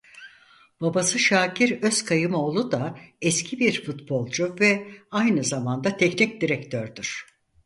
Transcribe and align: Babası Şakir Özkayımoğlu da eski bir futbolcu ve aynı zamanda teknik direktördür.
Babası 0.81 1.19
Şakir 1.19 1.81
Özkayımoğlu 1.83 2.71
da 2.71 2.97
eski 3.21 3.59
bir 3.59 3.85
futbolcu 3.85 4.55
ve 4.59 4.87
aynı 5.11 5.43
zamanda 5.43 5.97
teknik 5.97 6.41
direktördür. 6.41 7.25